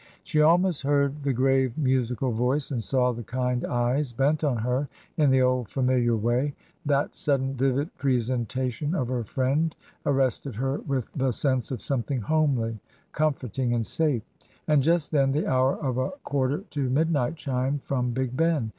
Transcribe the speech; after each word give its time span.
She 0.23 0.41
almost 0.41 0.81
heard 0.81 1.21
the 1.21 1.31
grave, 1.31 1.77
musical 1.77 2.31
voice 2.31 2.71
and 2.71 2.81
saw 2.83 3.11
the 3.11 3.21
kind 3.21 3.63
eyes 3.65 4.11
bent 4.13 4.43
on 4.43 4.57
her 4.57 4.89
in 5.15 5.29
the 5.29 5.43
old 5.43 5.69
familiar 5.69 6.17
way; 6.17 6.55
that 6.87 7.15
sudden 7.15 7.53
vivid 7.53 7.95
presentation 7.99 8.95
of 8.95 9.09
her 9.09 9.23
friend 9.23 9.75
arrested 10.07 10.55
her 10.55 10.79
with 10.79 11.11
the 11.15 11.31
sense 11.31 11.69
of 11.69 11.81
something 11.83 12.21
homely, 12.21 12.79
comforting, 13.11 13.75
and 13.75 13.85
safe. 13.85 14.23
And 14.67 14.81
just 14.81 15.11
then 15.11 15.33
the 15.33 15.45
hour 15.45 15.77
of 15.77 15.99
a 15.99 16.09
quarter 16.23 16.63
to 16.71 16.89
midnight 16.89 17.35
chimed 17.35 17.83
from 17.83 18.09
Big 18.09 18.35
Ben. 18.35 18.69